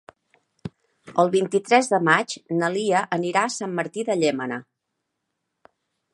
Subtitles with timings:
[1.23, 4.63] El vint-i-tres de maig na Lia anirà a Sant Martí de Llémena.